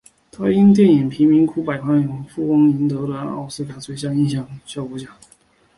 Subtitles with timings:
[0.31, 5.11] 他因电影贫民窟的百万富翁赢得了奥斯卡最佳音响效果奖。